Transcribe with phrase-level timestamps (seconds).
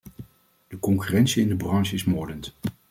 [0.67, 2.53] De concurrentie in de branche is moordend.